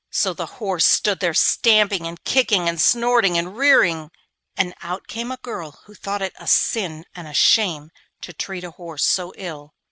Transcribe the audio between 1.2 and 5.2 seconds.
stamping, and kicking, and snorting, and rearing, and out